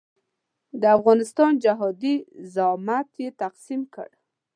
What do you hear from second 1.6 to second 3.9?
جهادي زعامت یې تقسیم